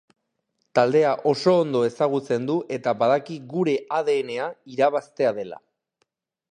[0.77, 5.67] Taldea oso ondo ezagutzen du eta badaki gure adn-a irabaztea dela.